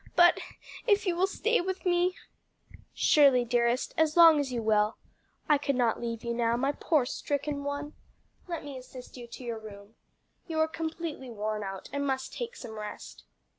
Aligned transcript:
"But 0.15 0.39
if 0.87 1.05
you 1.05 1.15
will 1.15 1.27
stay 1.27 1.61
with 1.61 1.85
me" 1.85 2.15
"Surely, 2.95 3.45
dearest, 3.45 3.93
as 3.95 4.17
long 4.17 4.39
as 4.39 4.51
you 4.51 4.63
will. 4.63 4.97
I 5.47 5.59
could 5.59 5.75
not 5.75 6.01
leave 6.01 6.23
you 6.23 6.33
now, 6.33 6.57
my 6.57 6.71
poor 6.71 7.05
stricken 7.05 7.63
one! 7.63 7.93
Let 8.47 8.63
me 8.65 8.79
assist 8.79 9.15
you 9.15 9.27
to 9.27 9.43
your 9.43 9.59
room. 9.59 9.93
You 10.47 10.59
are 10.59 10.67
completely 10.67 11.29
worn 11.29 11.61
out, 11.61 11.87
and 11.93 12.03
must 12.03 12.33
take 12.33 12.55
some 12.55 12.71
rest." 12.79 13.25